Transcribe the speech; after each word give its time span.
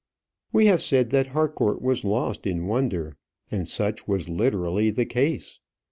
We 0.51 0.65
have 0.65 0.81
said 0.81 1.11
that 1.11 1.27
Harcourt 1.27 1.79
was 1.79 2.03
lost 2.03 2.47
in 2.47 2.65
wonder, 2.65 3.17
and 3.51 3.67
such 3.67 4.07
was 4.07 4.27
literally 4.27 4.89
the 4.89 5.05
case. 5.05 5.59